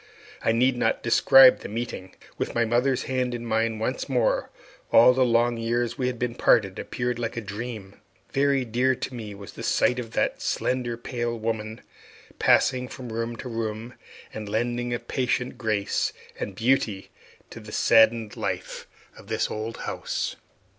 [0.43, 2.15] I need not describe that meeting.
[2.39, 4.49] With my mother's hand in mine once more,
[4.91, 8.01] all the long years we had been parted appeared like a dream.
[8.33, 11.81] Very dear to me was the sight of that slender, pale woman
[12.39, 13.93] passing from room to room,
[14.33, 17.11] and lending a patient grace and beauty
[17.51, 20.35] to the saddened life of the old house.